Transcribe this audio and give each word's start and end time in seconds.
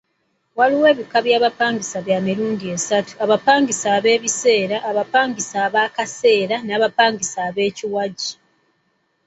Waliwo 0.57 0.87
ebika 0.93 1.17
by'obupangisa 1.25 1.97
bya 2.05 2.17
mirundi 2.25 2.65
esatu; 2.75 3.13
abapangisa 3.23 3.87
ab'ekiseera, 3.97 4.77
abapangisa 4.89 5.57
ab'akaseera 5.67 6.55
n'abapangisa 6.61 7.41
bakiwagi. 7.55 8.31